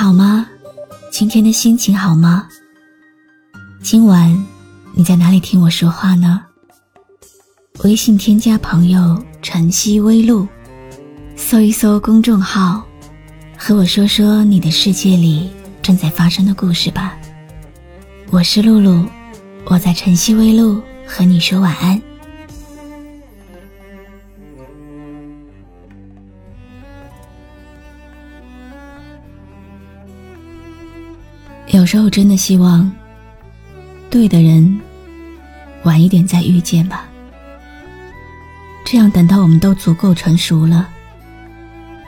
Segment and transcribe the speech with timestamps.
[0.00, 0.46] 好吗？
[1.12, 2.48] 今天的心情好吗？
[3.82, 4.34] 今晚
[4.94, 6.40] 你在哪里听我说话呢？
[7.84, 10.48] 微信添加朋友“晨曦微露”，
[11.36, 12.82] 搜一搜公众号，
[13.58, 15.50] 和我说说你的世界里
[15.82, 17.14] 正在发生的故事吧。
[18.30, 19.04] 我是露露，
[19.66, 22.00] 我在晨曦微露和你说晚安。
[31.80, 32.92] 有时候真的希望，
[34.10, 34.78] 对的人
[35.84, 37.08] 晚一点再遇见吧。
[38.84, 40.86] 这样等到我们都足够成熟了，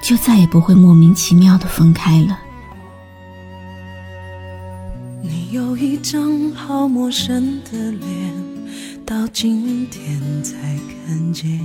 [0.02, 2.38] 就再也不会莫名其妙的分开了。
[5.22, 8.34] 你有一张好陌生的脸，
[9.06, 10.54] 到今天才
[11.06, 11.58] 看见，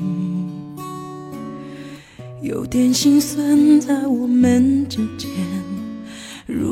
[2.42, 5.30] 有点心酸在我们之间。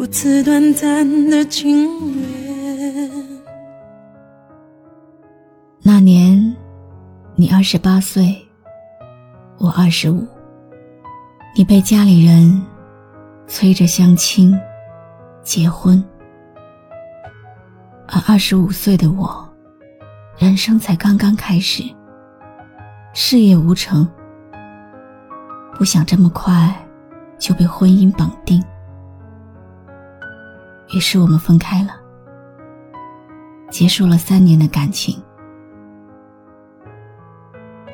[0.05, 1.89] 如此短暂的情
[2.21, 3.11] 缘。
[5.81, 6.55] 那年，
[7.33, 8.37] 你二十八岁，
[9.57, 10.27] 我二十五。
[11.55, 12.61] 你被家里人
[13.47, 14.55] 催着相亲、
[15.41, 16.03] 结婚，
[18.07, 19.49] 而二十五岁的我，
[20.37, 21.81] 人生才刚刚开始，
[23.11, 24.07] 事业无成，
[25.73, 26.71] 不想这么快
[27.39, 28.63] 就被婚姻绑定。
[30.95, 31.93] 于是我们分开了，
[33.69, 35.21] 结束了三年的感情。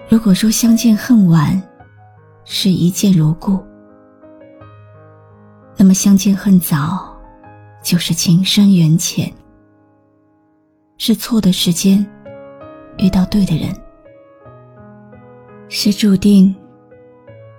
[0.07, 1.59] 如果说相见恨晚
[2.45, 3.59] 是一见如故，
[5.75, 7.19] 那么相见恨早
[7.81, 9.33] 就是情深缘浅，
[10.99, 12.05] 是错的时间
[12.99, 13.75] 遇到对的人，
[15.69, 16.55] 是注定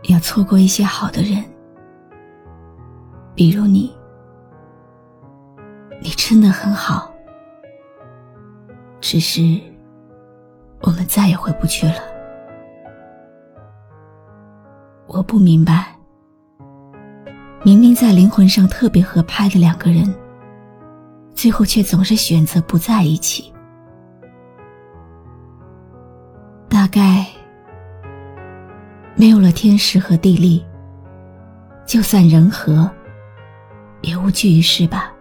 [0.04, 1.44] 要错过一些好的人，
[3.34, 3.92] 比如你。
[6.02, 7.14] 你真的很好，
[9.00, 9.40] 只是
[10.80, 11.94] 我们再也回不去了。
[15.06, 15.94] 我不明白，
[17.62, 20.12] 明明在灵魂上特别合拍的两个人，
[21.34, 23.52] 最后却总是选择不在一起。
[26.68, 27.24] 大概
[29.14, 30.66] 没有了天时和地利，
[31.86, 32.90] 就算人和，
[34.00, 35.11] 也无济于事吧。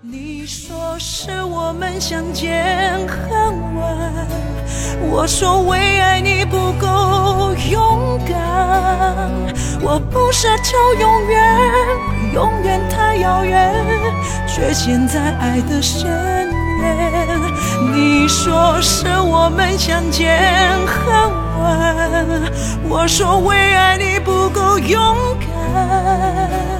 [0.00, 4.28] 你说是我们相见恨晚，
[5.10, 9.28] 我说为爱你不够勇敢。
[9.82, 13.74] 我不奢求永远，永远太遥远，
[14.46, 16.08] 却陷在爱的深
[16.78, 17.28] 渊。
[17.92, 20.38] 你说是我们相见
[20.86, 21.06] 恨
[21.58, 22.52] 晚，
[22.88, 26.77] 我说为爱你不够勇敢。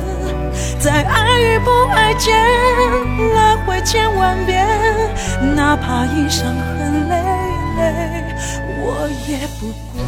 [0.80, 2.32] 在爱与不爱间
[3.34, 4.64] 来回千万遍，
[5.56, 7.16] 哪怕已伤痕累
[7.76, 8.36] 累，
[8.80, 10.06] 我也不管。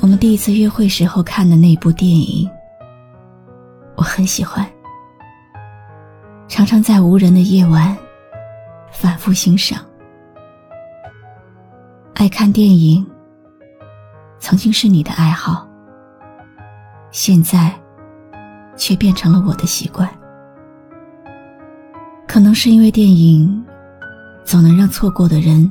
[0.00, 2.48] 我们第一次约会时候看的那部电影，
[3.96, 4.64] 我很喜欢，
[6.46, 7.96] 常常在无人的夜晚
[8.92, 9.84] 反复欣赏。
[12.14, 13.04] 爱看电影
[14.38, 15.66] 曾经是你的爱好，
[17.10, 17.74] 现在。
[18.80, 20.08] 却变成了我的习惯。
[22.26, 23.62] 可能是因为电影
[24.42, 25.70] 总能让错过的人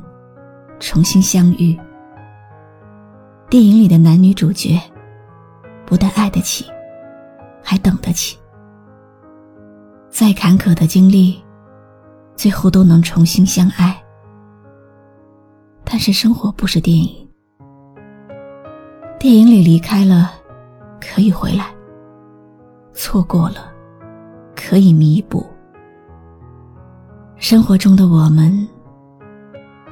[0.78, 1.76] 重新相遇。
[3.48, 4.80] 电影里的男女主角
[5.84, 6.64] 不但爱得起，
[7.64, 8.38] 还等得起。
[10.08, 11.42] 再坎坷的经历，
[12.36, 14.00] 最后都能重新相爱。
[15.82, 17.28] 但是生活不是电影，
[19.18, 20.32] 电影里离开了，
[21.00, 21.74] 可以回来。
[22.92, 23.72] 错过了，
[24.54, 25.46] 可以弥补。
[27.36, 28.68] 生活中的我们，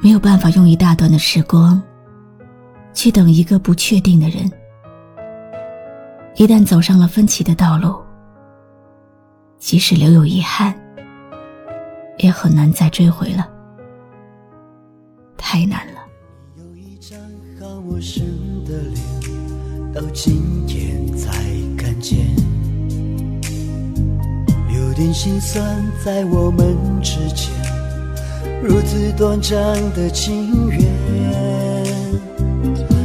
[0.03, 1.83] 没有办法用一大段的时光，
[2.93, 4.51] 去等一个不确定的人。
[6.37, 7.97] 一旦走上了分歧的道路，
[9.59, 10.75] 即使留有遗憾，
[12.19, 13.49] 也很难再追回了。
[15.37, 16.01] 太难了。
[16.57, 17.19] 有一张
[17.59, 18.23] 好陌生
[18.65, 21.33] 的脸，到今天才
[21.77, 22.48] 看见。
[24.99, 25.65] 点心酸
[26.05, 27.53] 在我们之间，
[28.61, 29.57] 如此短暂
[29.95, 30.83] 的情缘。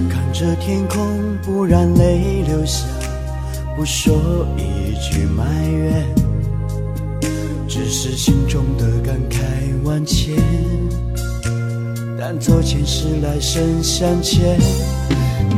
[0.09, 2.83] 看着天空，不让泪流下，
[3.75, 4.15] 不说
[4.57, 6.03] 一句埋怨，
[7.67, 9.43] 只是心中的感慨
[9.83, 10.35] 万千。
[12.19, 14.57] 但做前世来生相欠。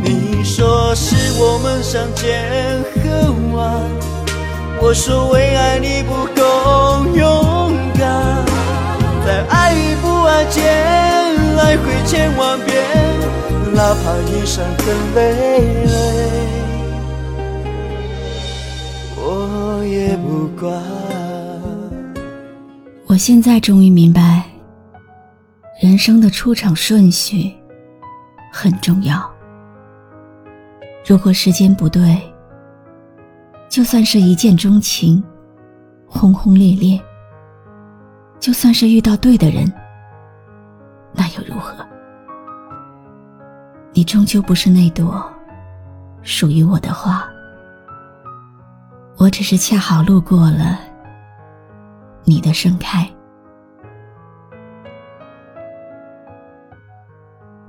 [0.04, 3.82] 你说是我们相见恨晚，
[4.82, 8.46] 我说为爱你不够勇敢，
[9.26, 10.64] 在爱与不爱间
[11.56, 12.76] 来回千万遍，
[13.74, 14.86] 哪怕一生很
[15.16, 15.22] 累
[15.86, 15.92] 累，
[19.18, 20.72] 我也不管。
[23.08, 24.44] 我现在终于明白，
[25.82, 27.52] 人生的出场顺序
[28.52, 29.28] 很重要。
[31.08, 32.22] 如果时间不对，
[33.76, 35.22] 就算是一见钟情，
[36.08, 36.98] 轰轰烈烈；
[38.40, 39.70] 就算是遇到对的人，
[41.12, 41.86] 那又如何？
[43.92, 45.22] 你终究不是那朵
[46.22, 47.28] 属于我的花，
[49.18, 50.80] 我只是恰好路过了
[52.24, 53.06] 你的盛开。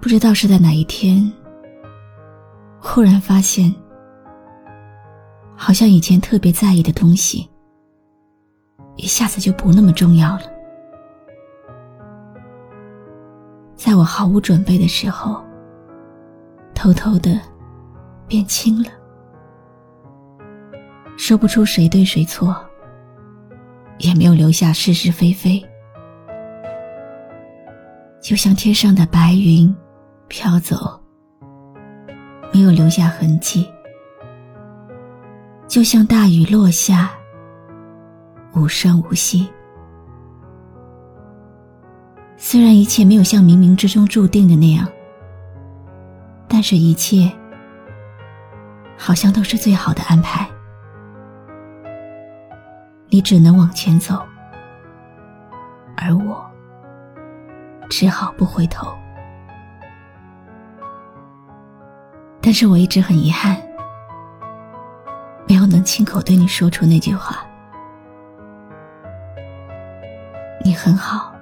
[0.01, 1.29] 不知道是在哪一天。
[2.79, 3.75] 忽然发现，
[5.67, 7.51] 好像以前特别在意的东西，
[8.95, 10.43] 一下子就不那么重要了。
[13.75, 15.45] 在我毫无准备的时候，
[16.73, 17.41] 偷偷的
[18.29, 18.89] 变轻了。
[21.17, 22.57] 说不出谁对谁错，
[23.99, 25.61] 也没有留下是是非非，
[28.23, 29.75] 就像天上的白云
[30.29, 30.77] 飘走。
[32.55, 33.69] 没有留下痕迹，
[35.77, 37.11] 就像大雨落下，
[38.55, 39.47] 无声无息。
[42.39, 44.89] 虽然一切没有像冥冥之中注定的那样，
[46.49, 47.31] 但是一切
[48.97, 50.49] 好像都是最好的安排。
[53.11, 54.15] 你只能往前走，
[55.95, 56.43] 而我
[57.91, 58.89] 只好不回头。
[62.41, 63.61] 但是我一直很遗憾，
[65.87, 67.47] 亲口对你说出那句话。
[70.65, 71.33] 你很好，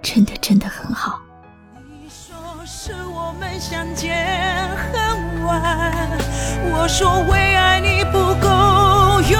[0.00, 1.20] 真的真的很好。
[1.74, 6.08] 你说是我们相见恨晚，
[6.72, 8.48] 我说为爱你不够
[9.28, 9.36] 勇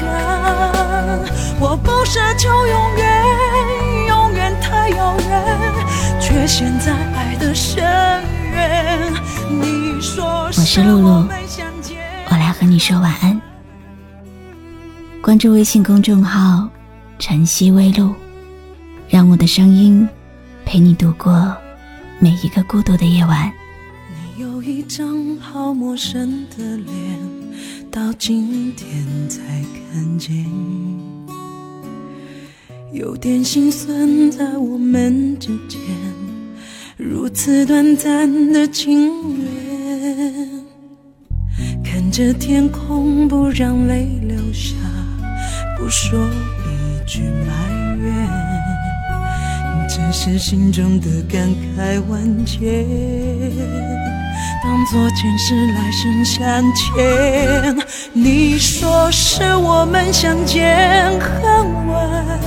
[0.00, 0.02] 敢，
[1.60, 5.62] 我不奢求永远，永远太遥远，
[6.18, 8.24] 却陷在爱的深。
[10.22, 11.42] 我是露露，我来
[12.60, 13.40] 和你说晚安。
[15.22, 16.68] 关注微信公众号
[17.18, 18.12] “晨曦微露”，
[19.08, 20.06] 让我的声音
[20.66, 21.56] 陪你度过
[22.18, 23.50] 每一个孤独的夜晚。
[24.36, 27.18] 你有一张好陌生的脸，
[27.90, 29.40] 到今天才
[29.94, 30.44] 看见，
[32.92, 35.80] 有点心酸在我们之间。
[36.98, 39.08] 如此短暂的情
[39.38, 39.69] 缘，
[42.20, 44.74] 着天空，不让泪流下，
[45.78, 46.20] 不说
[46.66, 47.50] 一句埋
[47.98, 48.28] 怨，
[49.88, 52.60] 只是心中的感慨万千，
[54.62, 57.74] 当作前世来生相欠。
[58.12, 62.38] 你说是我们相见恨晚。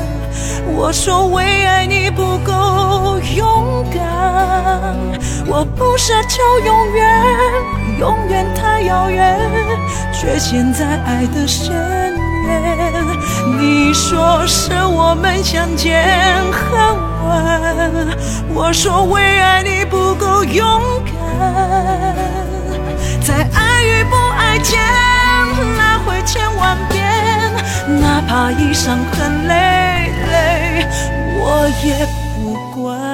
[0.76, 4.96] 我说为爱你不够勇敢，
[5.48, 7.24] 我不奢求永远，
[8.00, 8.33] 永远
[8.86, 9.38] 遥远，
[10.14, 11.74] 却陷在爱的深
[12.46, 12.94] 渊。
[13.58, 16.04] 你说是我们相见
[16.52, 16.72] 恨
[17.26, 18.08] 晚，
[18.54, 21.14] 我说为爱你不够勇敢，
[23.22, 24.80] 在爱与不爱间
[25.78, 27.04] 来回千万遍，
[28.02, 30.88] 哪怕已伤痕累累。
[31.40, 33.13] 我也不管。